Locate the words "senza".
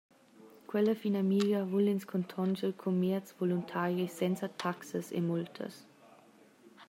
4.21-4.47